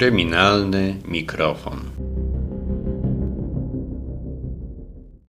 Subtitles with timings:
[0.00, 1.99] Kryminalny mikrofon.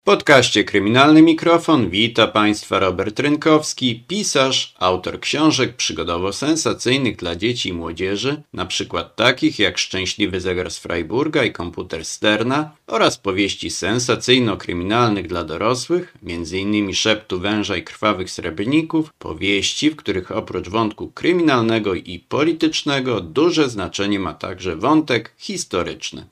[0.06, 8.42] Podcaście Kryminalny Mikrofon wita Państwa Robert Rynkowski, pisarz, autor książek przygodowo-sensacyjnych dla dzieci i młodzieży,
[8.66, 16.14] przykład takich jak Szczęśliwy zegar z Freiburga i Komputer Sterna oraz powieści sensacyjno-kryminalnych dla dorosłych,
[16.24, 16.94] m.in.
[16.94, 24.20] Szeptu węża i krwawych srebrników, powieści, w których oprócz wątku kryminalnego i politycznego duże znaczenie
[24.20, 26.26] ma także wątek historyczny.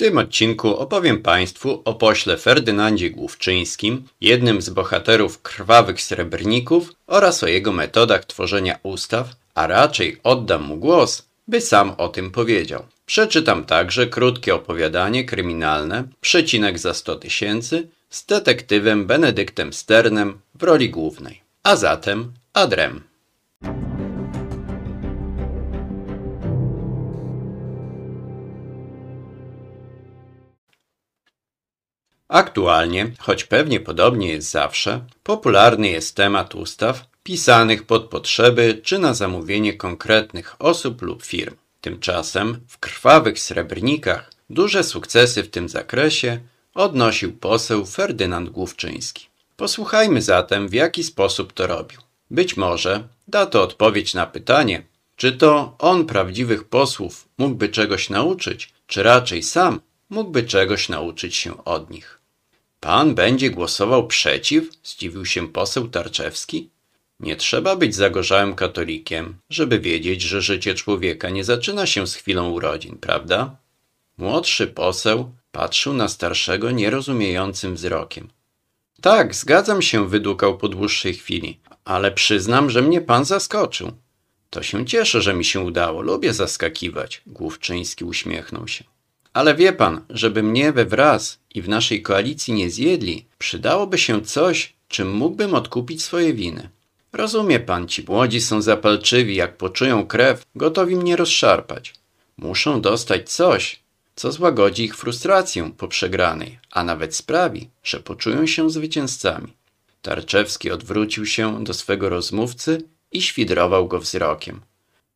[0.00, 7.42] W tym odcinku opowiem Państwu o pośle Ferdynandzie Główczyńskim, jednym z bohaterów krwawych srebrników oraz
[7.42, 12.86] o jego metodach tworzenia ustaw, a raczej oddam mu głos, by sam o tym powiedział.
[13.06, 20.90] Przeczytam także krótkie opowiadanie kryminalne, przecinek za 100 tysięcy, z detektywem Benedyktem Sternem w roli
[20.90, 21.40] głównej.
[21.62, 23.02] A zatem adrem.
[32.30, 39.14] Aktualnie, choć pewnie podobnie jest zawsze, popularny jest temat ustaw pisanych pod potrzeby czy na
[39.14, 41.54] zamówienie konkretnych osób lub firm.
[41.80, 46.40] Tymczasem w krwawych srebrnikach duże sukcesy w tym zakresie
[46.74, 49.26] odnosił poseł Ferdynand Główczyński.
[49.56, 52.00] Posłuchajmy zatem, w jaki sposób to robił.
[52.30, 54.82] Być może da to odpowiedź na pytanie,
[55.16, 61.64] czy to on prawdziwych posłów mógłby czegoś nauczyć, czy raczej sam mógłby czegoś nauczyć się
[61.64, 62.19] od nich.
[62.80, 64.64] Pan będzie głosował przeciw?
[64.84, 66.70] Zdziwił się poseł Tarczewski.
[67.20, 72.50] Nie trzeba być zagorzałym katolikiem, żeby wiedzieć, że życie człowieka nie zaczyna się z chwilą
[72.50, 73.56] urodzin, prawda?
[74.18, 78.28] Młodszy poseł patrzył na starszego nierozumiejącym wzrokiem.
[79.00, 83.92] Tak, zgadzam się, wydukał po dłuższej chwili, ale przyznam, że mnie pan zaskoczył.
[84.50, 86.02] To się cieszę, że mi się udało.
[86.02, 87.22] Lubię zaskakiwać.
[87.26, 88.84] Główczyński uśmiechnął się.
[89.32, 94.22] Ale wie pan, żeby mnie we wraz i w naszej koalicji nie zjedli, przydałoby się
[94.22, 96.68] coś, czym mógłbym odkupić swoje winy.
[97.12, 101.94] Rozumie pan, ci młodzi są zapalczywi, jak poczują krew, gotowi mnie rozszarpać.
[102.36, 103.80] Muszą dostać coś,
[104.14, 109.52] co złagodzi ich frustrację po przegranej, a nawet sprawi, że poczują się zwycięzcami.
[110.02, 112.82] Tarczewski odwrócił się do swego rozmówcy
[113.12, 114.60] i świdrował go wzrokiem.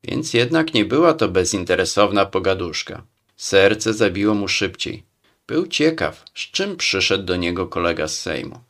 [0.04, 3.02] Więc jednak nie była to bezinteresowna pogaduszka.
[3.44, 5.02] Serce zabiło mu szybciej.
[5.46, 8.60] Był ciekaw, z czym przyszedł do niego kolega z Sejmu.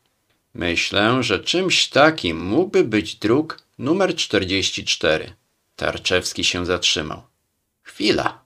[0.55, 5.33] Myślę, że czymś takim mógłby być druk numer 44.
[5.77, 7.23] Tarczewski się zatrzymał.
[7.83, 8.43] Chwila.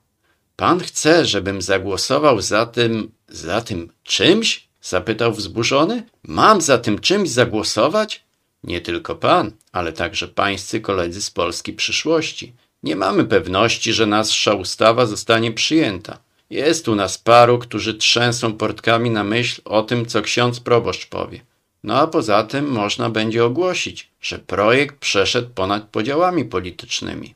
[0.57, 4.69] Pan chce, żebym zagłosował za tym, za tym czymś?
[4.83, 6.03] Zapytał wzburzony.
[6.23, 8.25] Mam za tym czymś zagłosować?
[8.65, 12.53] Nie tylko pan, ale także pańscy koledzy z Polski przyszłości.
[12.83, 16.19] Nie mamy pewności, że nasza ustawa zostanie przyjęta.
[16.51, 21.41] Jest u nas paru, którzy trzęsą portkami na myśl o tym, co ksiądz proboszcz powie.
[21.85, 27.35] No a poza tym można będzie ogłosić, że projekt przeszedł ponad podziałami politycznymi.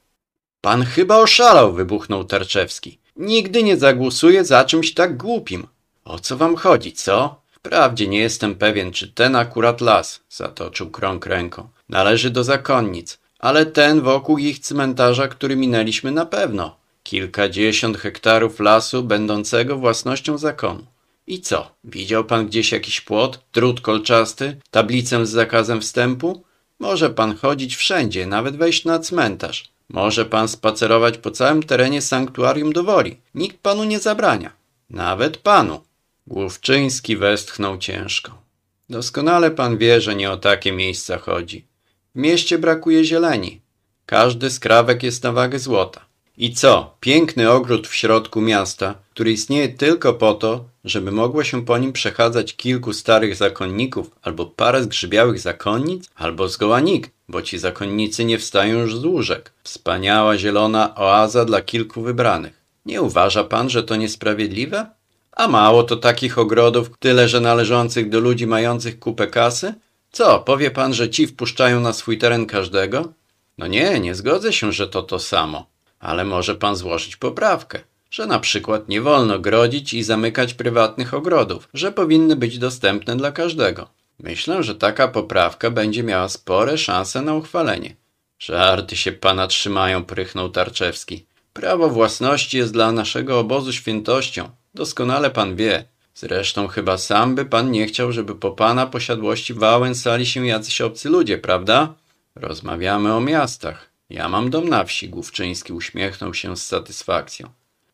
[0.61, 2.99] Pan chyba oszalał, wybuchnął Tarczewski.
[3.17, 5.67] Nigdy nie zagłosuję za czymś tak głupim.
[6.05, 7.43] O co wam chodzi, co?
[7.51, 13.67] Wprawdzie nie jestem pewien, czy ten akurat las, zatoczył krąg ręką, należy do zakonnic, ale
[13.67, 16.77] ten wokół ich cmentarza, który minęliśmy na pewno.
[17.03, 20.87] Kilkadziesiąt hektarów lasu będącego własnością zakonu.
[21.27, 21.71] I co?
[21.85, 26.45] Widział pan gdzieś jakiś płot, drut kolczasty, tablicę z zakazem wstępu?
[26.79, 29.73] Może pan chodzić wszędzie, nawet wejść na cmentarz.
[29.89, 33.17] Może pan spacerować po całym terenie sanktuarium do woli.
[33.35, 34.53] Nikt panu nie zabrania.
[34.91, 35.81] Nawet panu.
[36.27, 38.43] Główczyński westchnął ciężko.
[38.89, 41.72] Doskonale pan wie, że nie o takie miejsca chodzi.
[42.15, 43.61] W mieście brakuje zieleni.
[44.07, 46.01] Każdy skrawek jest na wagę złota.
[46.37, 46.97] I co?
[47.01, 51.93] Piękny ogród w środku miasta, który istnieje tylko po to, żeby mogło się po nim
[51.93, 58.39] przechadzać kilku starych zakonników, albo parę zgrzybiałych zakonnic, albo zgoła nikt, bo ci zakonnicy nie
[58.39, 59.53] wstają już z łóżek.
[59.63, 62.63] Wspaniała zielona oaza dla kilku wybranych.
[62.87, 64.87] Nie uważa pan, że to niesprawiedliwe?
[65.33, 69.75] A mało to takich ogrodów, tyle że należących do ludzi mających kupę kasy?
[70.13, 73.13] Co, powie pan, że ci wpuszczają na swój teren każdego?
[73.59, 75.67] No nie, nie zgodzę się, że to to samo.
[76.01, 77.81] Ale może pan złożyć poprawkę,
[78.11, 83.33] że na przykład nie wolno grodzić i zamykać prywatnych ogrodów, że powinny być dostępne dla
[83.33, 83.89] każdego.
[84.19, 87.97] Myślę, że taka poprawka będzie miała spore szanse na uchwalenie.
[88.39, 91.27] Żarty się pana trzymają, prychnął Tarczewski.
[91.53, 94.51] Prawo własności jest dla naszego obozu świętością.
[94.75, 95.85] Doskonale pan wie.
[96.15, 101.09] Zresztą chyba sam by pan nie chciał, żeby po pana posiadłości wałęsali się jacyś obcy
[101.09, 101.95] ludzie, prawda?
[102.35, 103.91] Rozmawiamy o miastach.
[104.11, 107.49] Ja mam dom na wsi, Główczyński uśmiechnął się z satysfakcją.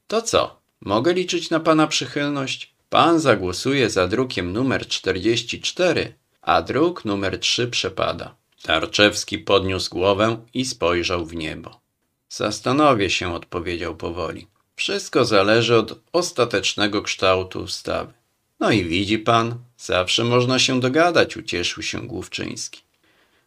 [0.06, 0.60] To co?
[0.80, 2.74] Mogę liczyć na pana przychylność?
[2.90, 8.34] Pan zagłosuje za drukiem numer 44, a druk numer 3 przepada.
[8.62, 11.80] Tarczewski podniósł głowę i spojrzał w niebo.
[12.28, 14.46] Zastanowię się, odpowiedział powoli.
[14.78, 18.12] Wszystko zależy od ostatecznego kształtu ustawy.
[18.60, 22.80] No i widzi pan, zawsze można się dogadać, ucieszył się Główczyński.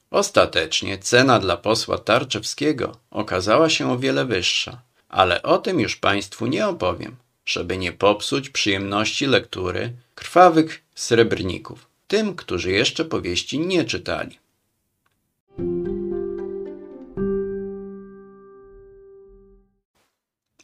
[0.09, 6.47] Ostatecznie cena dla posła Tarczewskiego okazała się o wiele wyższa, ale o tym już państwu
[6.47, 14.40] nie opowiem, żeby nie popsuć przyjemności lektury krwawych srebrników, tym, którzy jeszcze powieści nie czytali.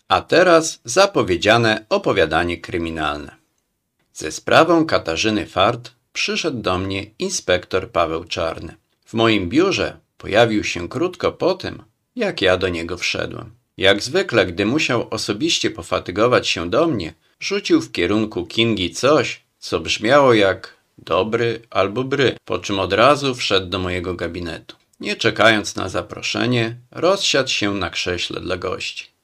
[0.07, 3.35] A teraz zapowiedziane opowiadanie kryminalne.
[4.13, 8.75] Ze sprawą Katarzyny Fart przyszedł do mnie inspektor Paweł Czarny.
[9.05, 11.83] W moim biurze pojawił się krótko po tym,
[12.15, 13.51] jak ja do niego wszedłem.
[13.77, 19.79] Jak zwykle, gdy musiał osobiście pofatygować się do mnie, rzucił w kierunku Kingi coś, co
[19.79, 24.75] brzmiało jak dobry albo bry, po czym od razu wszedł do mojego gabinetu.
[24.99, 29.16] Nie czekając na zaproszenie, rozsiadł się na krześle dla gości.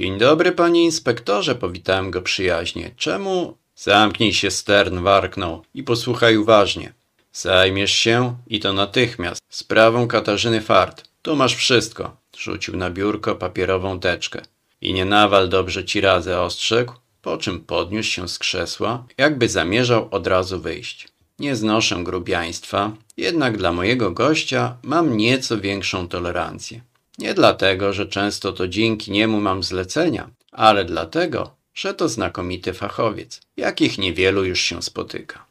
[0.00, 2.90] Dzień dobry, panie inspektorze, powitałem go przyjaźnie.
[2.96, 3.56] Czemu?
[3.76, 6.92] Zamknij się, Stern, warknął i posłuchaj uważnie.
[7.32, 11.04] Zajmiesz się, i to natychmiast, sprawą Katarzyny Fart.
[11.22, 12.16] Tu masz wszystko.
[12.38, 14.42] Rzucił na biurko papierową teczkę.
[14.80, 16.92] I nie nawal dobrze ci razę ostrzegł,
[17.22, 21.08] po czym podniósł się z krzesła, jakby zamierzał od razu wyjść.
[21.38, 26.80] Nie znoszę grubiaństwa, jednak dla mojego gościa mam nieco większą tolerancję.
[27.20, 33.40] Nie dlatego, że często to dzięki niemu mam zlecenia, ale dlatego, że to znakomity fachowiec,
[33.56, 35.46] jakich niewielu już się spotyka.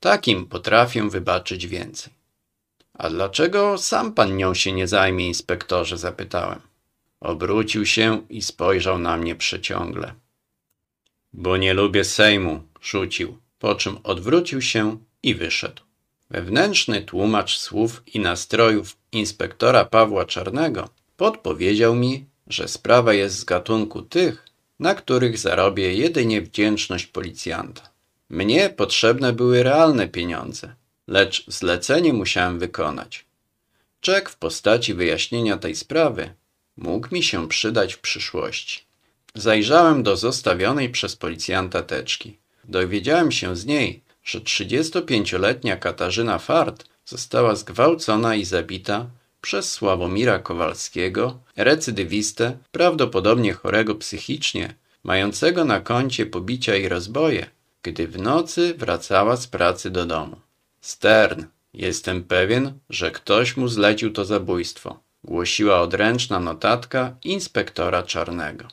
[0.00, 2.12] Takim potrafię wybaczyć więcej.
[2.94, 5.98] A dlaczego sam pan nią się nie zajmie, inspektorze?
[5.98, 6.60] zapytałem.
[7.20, 10.14] Obrócił się i spojrzał na mnie przeciągle.
[11.32, 15.82] Bo nie lubię Sejmu, rzucił, po czym odwrócił się i wyszedł.
[16.30, 24.02] Wewnętrzny tłumacz słów i nastrojów inspektora Pawła Czarnego podpowiedział mi, że sprawa jest z gatunku
[24.02, 24.44] tych,
[24.80, 27.82] na których zarobię jedynie wdzięczność policjanta.
[28.30, 30.74] Mnie potrzebne były realne pieniądze,
[31.06, 33.24] lecz zlecenie musiałem wykonać.
[34.00, 36.34] Czek w postaci wyjaśnienia tej sprawy
[36.76, 38.84] mógł mi się przydać w przyszłości.
[39.34, 42.36] Zajrzałem do zostawionej przez policjanta teczki.
[42.64, 49.06] Dowiedziałem się z niej, że 35-letnia Katarzyna Fart została zgwałcona i zabita
[49.40, 54.74] przez Sławomira Kowalskiego, recydywistę, prawdopodobnie chorego psychicznie,
[55.04, 57.46] mającego na koncie pobicia i rozboje,
[57.82, 60.36] gdy w nocy wracała z pracy do domu.
[60.80, 61.44] Stern,
[61.74, 68.68] jestem pewien, że ktoś mu zlecił to zabójstwo, głosiła odręczna notatka inspektora Czarnego.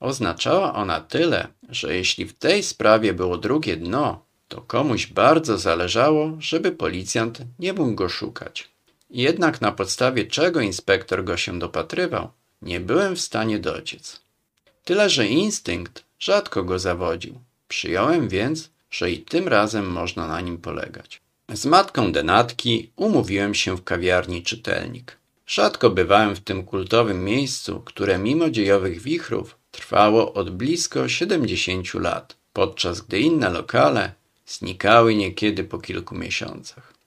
[0.00, 6.36] Oznaczała ona tyle, że jeśli w tej sprawie było drugie dno, to komuś bardzo zależało,
[6.38, 8.68] żeby policjant nie mógł go szukać.
[9.10, 12.30] Jednak na podstawie czego inspektor go się dopatrywał,
[12.62, 14.20] nie byłem w stanie dociec.
[14.84, 17.40] Tyle, że instynkt rzadko go zawodził.
[17.68, 21.20] Przyjąłem więc, że i tym razem można na nim polegać.
[21.48, 25.16] Z matką denatki umówiłem się w kawiarni Czytelnik.
[25.46, 32.36] Rzadko bywałem w tym kultowym miejscu, które mimo dziejowych wichrów trwało od blisko 70 lat,
[32.52, 34.12] podczas gdy inne lokale
[34.46, 36.99] znikały niekiedy po kilku miesiącach.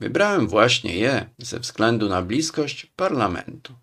[0.00, 3.74] Wybrałem właśnie je ze względu na bliskość parlamentu.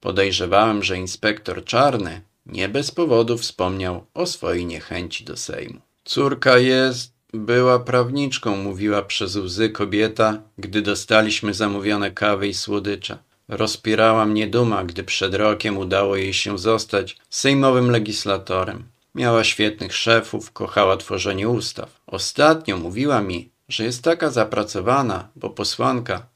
[0.00, 5.80] Podejrzewałem, że inspektor Czarny nie bez powodu wspomniał o swojej niechęci do Sejmu.
[6.04, 13.18] Córka jest, była prawniczką, mówiła przez łzy kobieta, gdy dostaliśmy zamówione kawy i słodycze.
[13.48, 18.84] Rozpierała mnie duma, gdy przed rokiem udało jej się zostać sejmowym legislatorem.
[19.14, 22.00] Miała świetnych szefów, kochała tworzenie ustaw.
[22.06, 26.26] Ostatnio mówiła mi, że jest taka zapracowana, bo posłanka.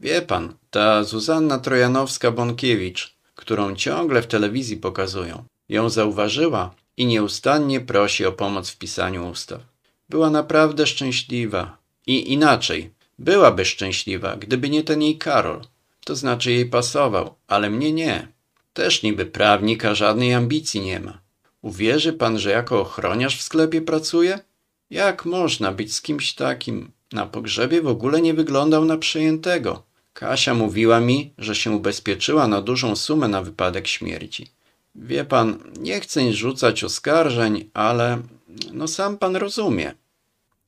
[0.00, 8.26] Wie pan, ta Zuzanna Trojanowska-Bąkiewicz, którą ciągle w telewizji pokazują, ją zauważyła i nieustannie prosi
[8.26, 9.60] o pomoc w pisaniu ustaw.
[10.08, 11.78] Była naprawdę szczęśliwa.
[12.06, 15.60] I inaczej, byłaby szczęśliwa, gdyby nie ten jej Karol.
[16.04, 18.28] To znaczy jej pasował, ale mnie nie.
[18.72, 21.18] Też niby prawnika żadnej ambicji nie ma.
[21.62, 24.38] Uwierzy pan, że jako ochroniarz w sklepie pracuje?
[24.90, 26.90] Jak można być z kimś takim?
[27.12, 29.82] Na pogrzebie w ogóle nie wyglądał na przejętego.
[30.12, 34.50] Kasia mówiła mi, że się ubezpieczyła na dużą sumę na wypadek śmierci.
[34.94, 38.22] Wie pan, nie chcę rzucać oskarżeń, ale
[38.72, 39.94] no sam pan rozumie.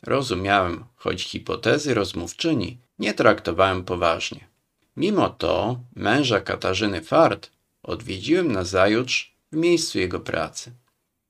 [0.02, 4.48] Rozumiałem, choć hipotezy rozmówczyni nie traktowałem poważnie.
[4.96, 7.50] Mimo to męża Katarzyny Fart
[7.82, 10.72] odwiedziłem na zajutrz w miejscu jego pracy.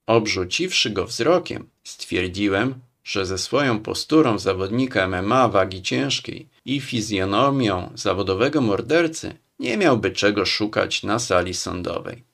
[0.07, 8.61] Obrzuciwszy go wzrokiem, stwierdziłem, że ze swoją posturą zawodnika MMA wagi ciężkiej i fizjonomią zawodowego
[8.61, 12.25] mordercy nie miałby czego szukać na sali sądowej.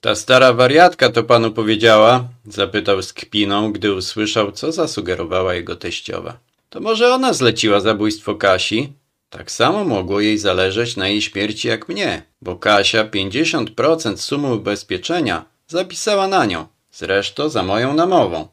[0.00, 2.28] Ta stara wariatka to panu powiedziała?
[2.46, 6.38] Zapytał z kpiną, gdy usłyszał, co zasugerowała jego teściowa.
[6.70, 8.92] To może ona zleciła zabójstwo Kasi?
[9.30, 15.44] Tak samo mogło jej zależeć na jej śmierci jak mnie, bo Kasia 50% sumy ubezpieczenia
[15.68, 18.48] zapisała na nią, zresztą za moją namową.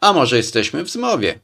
[0.00, 1.40] A może jesteśmy w zmowie?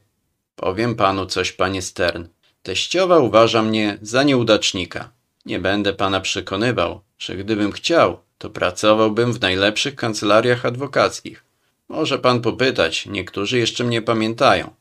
[0.55, 2.27] Powiem panu coś, panie Stern.
[2.63, 5.11] Teściowa uważa mnie za nieudacznika.
[5.45, 11.43] Nie będę pana przekonywał, że gdybym chciał, to pracowałbym w najlepszych kancelariach adwokackich.
[11.89, 14.73] Może pan popytać, niektórzy jeszcze mnie pamiętają.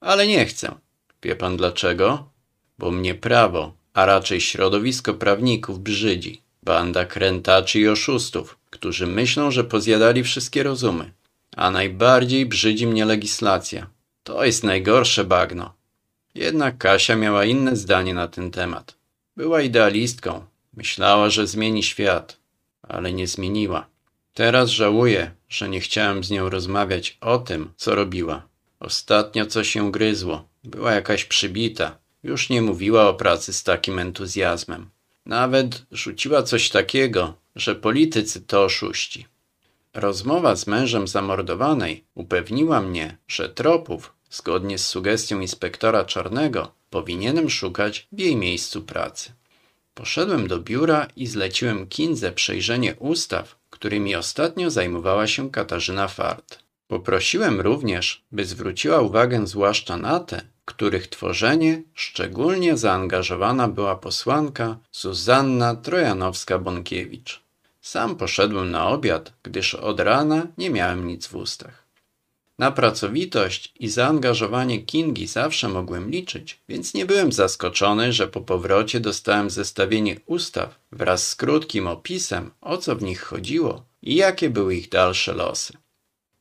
[0.00, 0.74] Ale nie chcę.
[1.22, 2.28] Wie pan dlaczego?
[2.78, 6.42] Bo mnie prawo, a raczej środowisko prawników brzydzi.
[6.62, 11.12] Banda krętaczy i oszustów, którzy myślą, że pozjadali wszystkie rozumy.
[11.56, 13.86] A najbardziej brzydzi mnie legislacja.
[14.22, 15.74] To jest najgorsze bagno.
[16.34, 18.96] Jednak Kasia miała inne zdanie na ten temat.
[19.36, 20.44] Była idealistką.
[20.76, 22.36] Myślała, że zmieni świat,
[22.82, 23.86] ale nie zmieniła.
[24.34, 28.42] Teraz żałuję, że nie chciałem z nią rozmawiać o tym, co robiła.
[28.80, 30.48] Ostatnio coś się gryzło.
[30.64, 31.98] Była jakaś przybita.
[32.22, 34.90] Już nie mówiła o pracy z takim entuzjazmem.
[35.26, 39.26] Nawet rzuciła coś takiego, że politycy to oszuści.
[39.94, 48.08] Rozmowa z mężem zamordowanej upewniła mnie, że tropów, zgodnie z sugestią inspektora Czarnego, powinienem szukać
[48.12, 49.32] w jej miejscu pracy.
[49.94, 56.58] Poszedłem do biura i zleciłem Kindze przejrzenie ustaw, którymi ostatnio zajmowała się Katarzyna Fart.
[56.88, 65.74] Poprosiłem również, by zwróciła uwagę zwłaszcza na te, których tworzenie szczególnie zaangażowana była posłanka Zuzanna
[65.74, 67.40] Trojanowska-Bonkiewicz.
[67.90, 71.86] Sam poszedłem na obiad, gdyż od rana nie miałem nic w ustach.
[72.58, 79.00] Na pracowitość i zaangażowanie Kingi zawsze mogłem liczyć, więc nie byłem zaskoczony, że po powrocie
[79.00, 84.74] dostałem zestawienie ustaw wraz z krótkim opisem, o co w nich chodziło i jakie były
[84.74, 85.72] ich dalsze losy.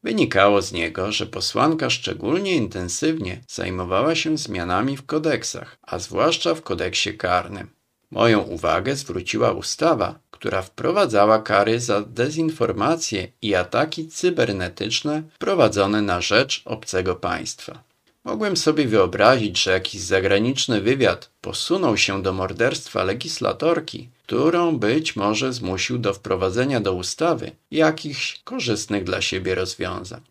[0.03, 6.61] Wynikało z niego, że posłanka szczególnie intensywnie zajmowała się zmianami w kodeksach, a zwłaszcza w
[6.61, 7.78] kodeksie karnym.
[8.11, 16.61] Moją uwagę zwróciła ustawa, która wprowadzała kary za dezinformację i ataki cybernetyczne prowadzone na rzecz
[16.65, 17.83] obcego państwa.
[18.23, 25.53] Mogłem sobie wyobrazić, że jakiś zagraniczny wywiad posunął się do morderstwa legislatorki, którą być może
[25.53, 30.21] zmusił do wprowadzenia do ustawy jakichś korzystnych dla siebie rozwiązań.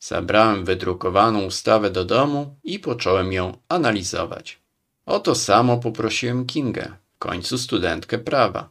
[0.00, 4.59] Zabrałem wydrukowaną ustawę do domu i począłem ją analizować.
[5.06, 8.68] O to samo poprosiłem Kingę, w końcu studentkę prawa.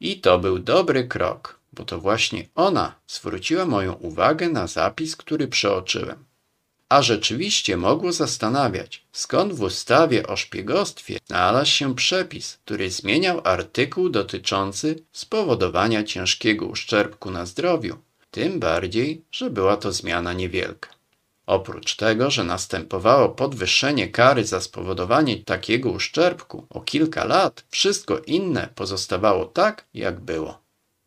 [0.00, 5.48] I to był dobry krok, bo to właśnie ona zwróciła moją uwagę na zapis, który
[5.48, 6.24] przeoczyłem.
[6.88, 14.08] A rzeczywiście mogło zastanawiać, skąd w ustawie o szpiegostwie znalazł się przepis, który zmieniał artykuł
[14.08, 17.96] dotyczący spowodowania ciężkiego uszczerbku na zdrowiu,
[18.30, 20.99] tym bardziej, że była to zmiana niewielka.
[21.50, 28.68] Oprócz tego, że następowało podwyższenie kary za spowodowanie takiego uszczerbku o kilka lat, wszystko inne
[28.74, 30.60] pozostawało tak, jak było.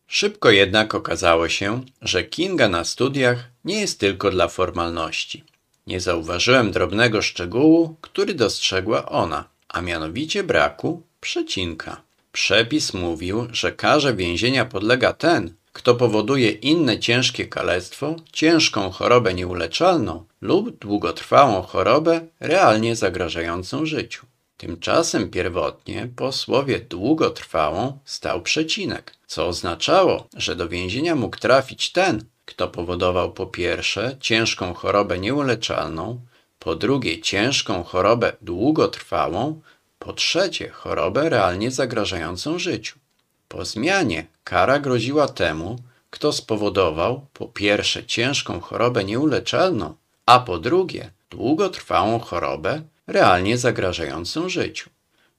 [0.06, 5.44] Szybko jednak okazało się, że Kinga na studiach nie jest tylko dla formalności.
[5.86, 12.02] Nie zauważyłem drobnego szczegółu, który dostrzegła ona, a mianowicie braku przecinka.
[12.32, 20.24] Przepis mówił, że karze więzienia podlega ten, kto powoduje inne ciężkie kalectwo, ciężką chorobę nieuleczalną
[20.40, 24.26] lub długotrwałą chorobę realnie zagrażającą życiu.
[24.56, 32.24] Tymczasem pierwotnie po słowie długotrwałą stał przecinek, co oznaczało, że do więzienia mógł trafić ten,
[32.44, 36.20] kto powodował po pierwsze ciężką chorobę nieuleczalną,
[36.58, 39.60] po drugie ciężką chorobę długotrwałą,
[39.98, 42.98] po trzecie chorobę realnie zagrażającą życiu.
[43.54, 45.78] Po zmianie kara groziła temu,
[46.10, 49.94] kto spowodował po pierwsze ciężką chorobę nieuleczalną,
[50.26, 54.90] a po drugie długotrwałą chorobę realnie zagrażającą życiu.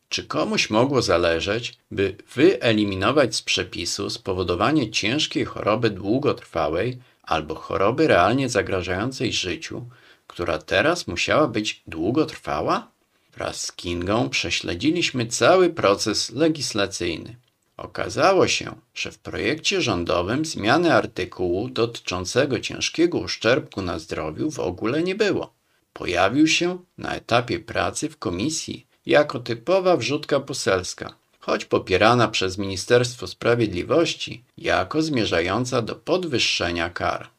[0.09, 8.49] Czy komuś mogło zależeć, by wyeliminować z przepisu spowodowanie ciężkiej choroby długotrwałej albo choroby realnie
[8.49, 9.85] zagrażającej życiu,
[10.27, 12.87] która teraz musiała być długotrwała?
[13.33, 17.35] Wraz z Kingą prześledziliśmy cały proces legislacyjny.
[17.77, 25.03] Okazało się, że w projekcie rządowym zmiany artykułu dotyczącego ciężkiego uszczerbku na zdrowiu w ogóle
[25.03, 25.53] nie było.
[25.93, 33.27] Pojawił się na etapie pracy w komisji jako typowa wrzutka poselska, choć popierana przez Ministerstwo
[33.27, 37.29] Sprawiedliwości jako zmierzająca do podwyższenia kar.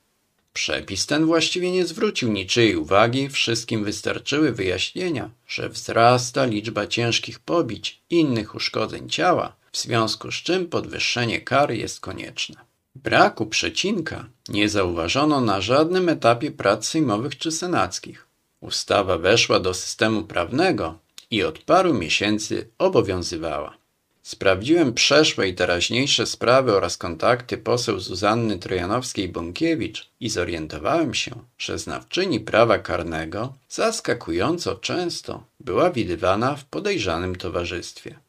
[0.52, 8.00] Przepis ten właściwie nie zwrócił niczyjej uwagi, wszystkim wystarczyły wyjaśnienia, że wzrasta liczba ciężkich pobić
[8.10, 12.56] i innych uszkodzeń ciała, w związku z czym podwyższenie kar jest konieczne.
[12.94, 18.26] Braku przecinka nie zauważono na żadnym etapie prac sejmowych czy senackich.
[18.60, 20.98] Ustawa weszła do systemu prawnego
[21.30, 23.76] i od paru miesięcy obowiązywała.
[24.22, 32.40] Sprawdziłem przeszłe i teraźniejsze sprawy oraz kontakty poseł Zuzanny Trojanowskiej-Bąkiewicz i zorientowałem się, że znawczyni
[32.40, 38.25] prawa karnego zaskakująco często była widywana w podejrzanym towarzystwie.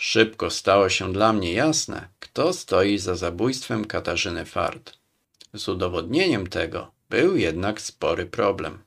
[0.00, 4.98] Szybko stało się dla mnie jasne, kto stoi za zabójstwem Katarzyny Fart.
[5.54, 8.78] Z udowodnieniem tego był jednak spory problem.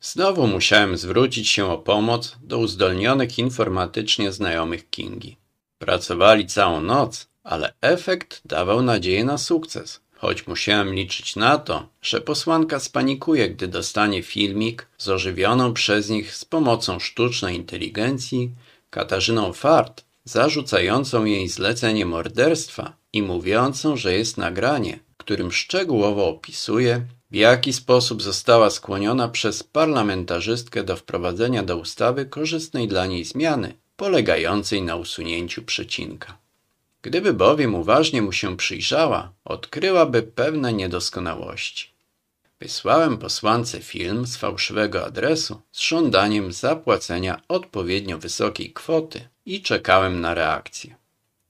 [0.00, 5.36] Znowu musiałem zwrócić się o pomoc do uzdolnionych informatycznie znajomych Kingi.
[5.78, 10.00] Pracowali całą noc, ale efekt dawał nadzieję na sukces.
[10.16, 16.34] Choć musiałem liczyć na to, że posłanka spanikuje, gdy dostanie filmik z ożywioną przez nich
[16.34, 18.50] z pomocą sztucznej inteligencji
[18.90, 27.34] Katarzyną Fart, zarzucającą jej zlecenie morderstwa i mówiącą, że jest nagranie, którym szczegółowo opisuje, w
[27.34, 34.82] jaki sposób została skłoniona przez parlamentarzystkę do wprowadzenia do ustawy korzystnej dla niej zmiany, polegającej
[34.82, 36.38] na usunięciu przecinka.
[37.02, 41.95] Gdyby bowiem uważnie mu się przyjrzała, odkryłaby pewne niedoskonałości.
[42.60, 50.34] Wysłałem posłance film z fałszywego adresu z żądaniem zapłacenia odpowiednio wysokiej kwoty i czekałem na
[50.34, 50.96] reakcję.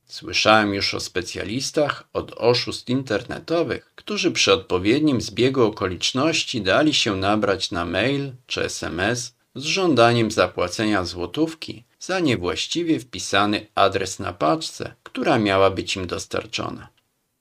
[0.07, 7.71] Słyszałem już o specjalistach od oszustw internetowych, którzy przy odpowiednim zbiegu okoliczności dali się nabrać
[7.71, 15.39] na mail czy SMS z żądaniem zapłacenia złotówki za niewłaściwie wpisany adres na paczce, która
[15.39, 16.89] miała być im dostarczona.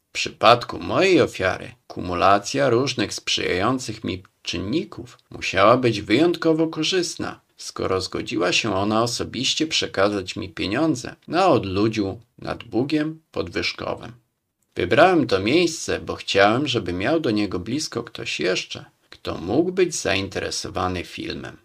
[0.10, 8.52] W przypadku mojej ofiary kumulacja różnych sprzyjających mi czynników musiała być wyjątkowo korzystna, skoro zgodziła
[8.52, 14.12] się ona osobiście przekazać mi pieniądze na odludziu nad Bugiem podwyżkowym.
[14.76, 19.96] Wybrałem to miejsce, bo chciałem, żeby miał do niego blisko ktoś jeszcze, kto mógł być
[19.96, 21.58] zainteresowany filmem.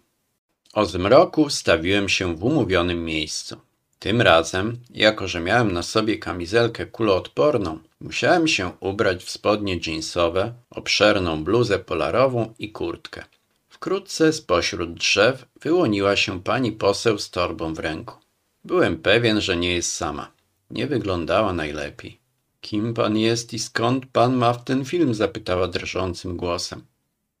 [0.73, 3.57] O zmroku stawiłem się w umówionym miejscu.
[3.99, 10.53] Tym razem, jako że miałem na sobie kamizelkę kuloodporną, musiałem się ubrać w spodnie jeansowe,
[10.69, 13.23] obszerną bluzę polarową i kurtkę.
[13.69, 18.15] Wkrótce spośród drzew wyłoniła się pani poseł z torbą w ręku.
[18.63, 20.31] Byłem pewien, że nie jest sama.
[20.71, 22.19] Nie wyglądała najlepiej.
[22.61, 25.13] Kim pan jest i skąd pan ma w ten film?
[25.13, 26.85] zapytała drżącym głosem.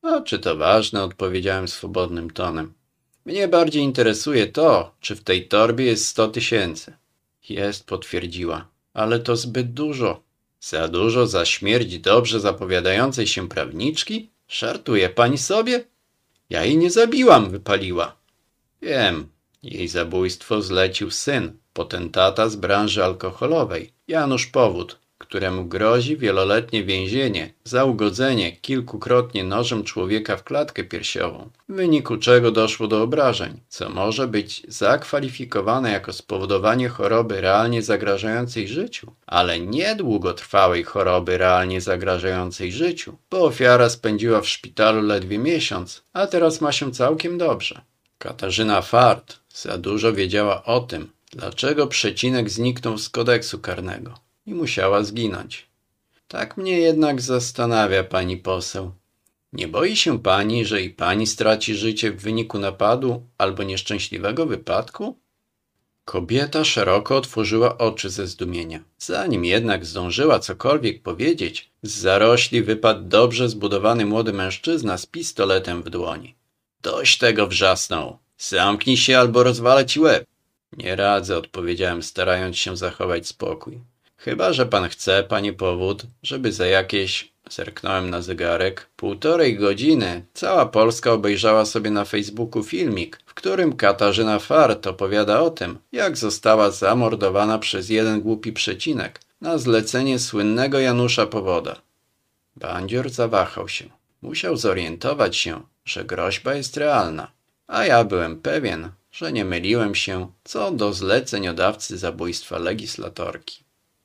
[0.01, 1.03] A czy to ważne?
[1.03, 2.73] odpowiedziałem swobodnym tonem.
[3.25, 6.93] Mnie bardziej interesuje to, czy w tej torbie jest sto tysięcy.
[7.49, 10.21] Jest, potwierdziła, ale to zbyt dużo.
[10.61, 14.29] Za dużo za śmierć dobrze zapowiadającej się prawniczki?
[14.49, 15.83] Żartuje pani sobie?
[16.49, 18.15] Ja jej nie zabiłam, wypaliła.
[18.81, 19.27] Wiem,
[19.63, 27.85] jej zabójstwo zlecił syn, potentata z branży alkoholowej, Janusz Powód, któremu grozi wieloletnie więzienie za
[27.85, 34.27] ugodzenie kilkukrotnie nożem człowieka w klatkę piersiową, w wyniku czego doszło do obrażeń, co może
[34.27, 43.17] być zakwalifikowane jako spowodowanie choroby realnie zagrażającej życiu, ale nie długotrwałej choroby realnie zagrażającej życiu,
[43.31, 47.81] bo ofiara spędziła w szpitalu ledwie miesiąc, a teraz ma się całkiem dobrze.
[48.17, 55.03] Katarzyna Fart za dużo wiedziała o tym, dlaczego przecinek zniknął z kodeksu karnego i musiała
[55.03, 55.67] zginąć.
[56.27, 58.91] Tak mnie jednak zastanawia pani poseł.
[59.53, 65.19] Nie boi się pani, że i pani straci życie w wyniku napadu albo nieszczęśliwego wypadku?
[66.05, 68.79] Kobieta szeroko otworzyła oczy ze zdumienia.
[68.97, 75.89] Zanim jednak zdążyła cokolwiek powiedzieć, z zarośli wypadł dobrze zbudowany młody mężczyzna z pistoletem w
[75.89, 76.35] dłoni.
[76.81, 78.17] Dość tego wrzasnął.
[78.37, 80.25] Zamknij się albo rozwalę ci łeb.
[80.77, 83.79] Nie radzę, odpowiedziałem, starając się zachować spokój.
[84.23, 90.65] Chyba, że pan chce, panie powód, żeby za jakieś, zerknąłem na zegarek, półtorej godziny cała
[90.65, 96.71] Polska obejrzała sobie na Facebooku filmik, w którym Katarzyna Fart opowiada o tym, jak została
[96.71, 101.81] zamordowana przez jeden głupi przecinek na zlecenie słynnego Janusza Powoda.
[102.55, 103.85] Bandzior zawahał się.
[104.21, 107.31] Musiał zorientować się, że groźba jest realna,
[107.67, 113.60] a ja byłem pewien, że nie myliłem się co do zleceniodawcy zabójstwa legislatorki.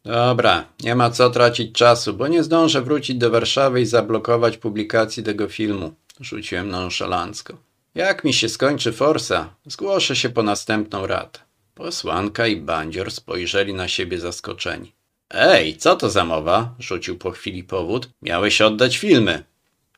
[0.07, 5.23] Dobra, nie ma co tracić czasu, bo nie zdążę wrócić do Warszawy i zablokować publikacji
[5.23, 5.95] tego filmu.
[6.21, 7.55] Rzuciłem nonszalancko.
[7.95, 11.41] Jak mi się skończy forsa, zgłoszę się po następną ratę.
[11.75, 14.93] Posłanka i bandzior spojrzeli na siebie zaskoczeni.
[15.31, 16.75] Ej, co to za mowa?
[16.79, 18.09] Rzucił po chwili powód.
[18.23, 19.45] Miałeś oddać filmy.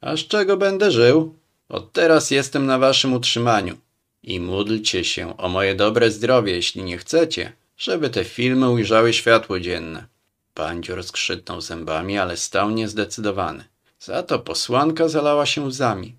[0.01, 1.35] A z czego będę żył?
[1.69, 3.77] Od teraz jestem na waszym utrzymaniu.
[4.23, 9.61] I módlcie się o moje dobre zdrowie, jeśli nie chcecie, żeby te filmy ujrzały światło
[9.61, 10.07] dzienne.
[10.55, 13.65] Bandzior skrzytnął zębami, ale stał niezdecydowany.
[14.01, 16.15] Za to posłanka zalała się łzami.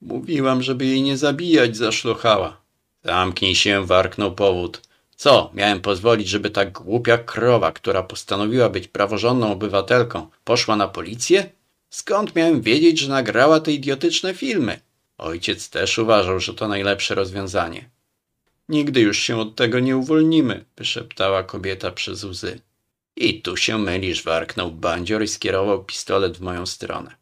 [0.00, 2.56] Mówiłam, żeby jej nie zabijać, zaszlochała.
[3.04, 4.80] Zamknij się, warknął powód.
[5.16, 11.50] Co, miałem pozwolić, żeby ta głupia krowa, która postanowiła być praworządną obywatelką, poszła na policję?
[11.90, 14.80] Skąd miałem wiedzieć, że nagrała te idiotyczne filmy?
[15.18, 17.90] Ojciec też uważał, że to najlepsze rozwiązanie.
[18.68, 22.60] Nigdy już się od tego nie uwolnimy, wyszeptała kobieta przez łzy.
[23.16, 27.14] I tu się mylisz, warknął bandzior i skierował pistolet w moją stronę.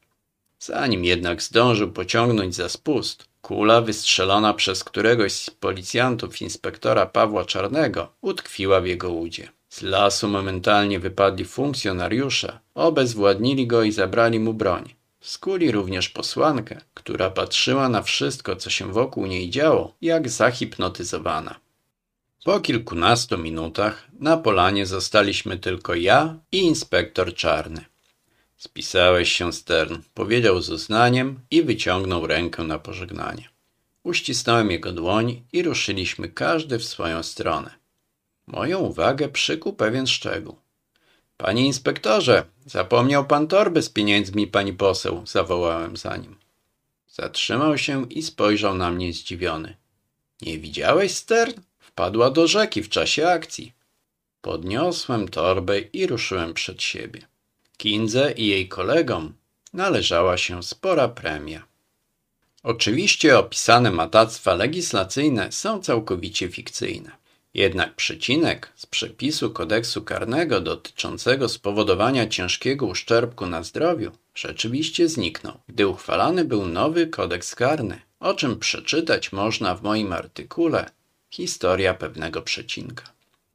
[0.58, 8.12] Zanim jednak zdążył pociągnąć za spust, kula wystrzelona przez któregoś z policjantów inspektora Pawła Czarnego
[8.20, 9.48] utkwiła w jego udzie.
[9.68, 14.94] Z lasu momentalnie wypadli funkcjonariusze, obezwładnili go i zabrali mu broń.
[15.22, 21.60] Skuli również posłankę, która patrzyła na wszystko, co się wokół niej działo, jak zahipnotyzowana.
[22.44, 27.84] Po kilkunastu minutach na polanie zostaliśmy tylko ja i inspektor czarny.
[28.56, 33.48] Spisałeś się, Stern, powiedział z uznaniem i wyciągnął rękę na pożegnanie.
[34.02, 37.70] Uścisnąłem jego dłoń i ruszyliśmy każdy w swoją stronę.
[38.46, 40.61] Moją uwagę przykuł pewien szczegół.
[41.36, 46.36] Panie inspektorze, zapomniał pan torby z pieniędzmi pani poseł, zawołałem za nim.
[47.08, 49.76] Zatrzymał się i spojrzał na mnie zdziwiony.
[50.42, 51.60] Nie widziałeś, Stern?
[51.78, 53.72] Wpadła do rzeki w czasie akcji.
[54.40, 57.26] Podniosłem torbę i ruszyłem przed siebie.
[57.76, 59.34] Kindze i jej kolegom
[59.72, 61.66] należała się spora premia.
[62.62, 67.21] Oczywiście opisane matactwa legislacyjne są całkowicie fikcyjne.
[67.54, 75.88] Jednak przecinek z przepisu kodeksu karnego dotyczącego spowodowania ciężkiego uszczerbku na zdrowiu rzeczywiście zniknął, gdy
[75.88, 80.90] uchwalany był nowy kodeks karny, o czym przeczytać można w moim artykule
[81.30, 83.04] Historia pewnego przecinka.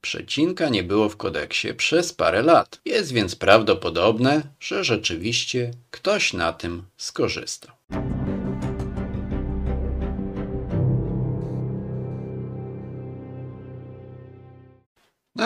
[0.01, 2.81] Przecinka nie było w kodeksie przez parę lat.
[2.85, 7.76] Jest więc prawdopodobne, że rzeczywiście ktoś na tym skorzystał.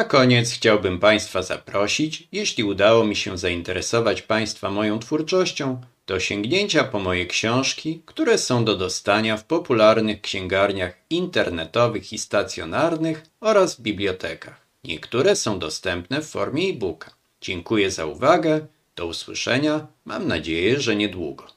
[0.01, 6.83] Na koniec chciałbym Państwa zaprosić, jeśli udało mi się zainteresować Państwa moją twórczością, do sięgnięcia
[6.83, 13.81] po moje książki, które są do dostania w popularnych księgarniach internetowych i stacjonarnych oraz w
[13.81, 14.61] bibliotekach.
[14.83, 17.11] Niektóre są dostępne w formie e-booka.
[17.41, 21.47] Dziękuję za uwagę, do usłyszenia, mam nadzieję, że niedługo.